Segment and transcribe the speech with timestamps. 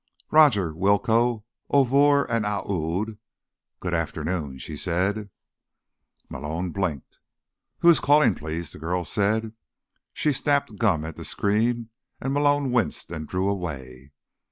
[0.31, 3.19] "Rodger, Willcoe, O'Vurr and Aoud,
[3.79, 5.29] good afternoon," she said.
[6.27, 7.19] Malone blinked.
[7.81, 9.53] "Who is calling, please?" the girl said.
[10.11, 14.11] She snapped gum at the screen and Malone winced and drew away.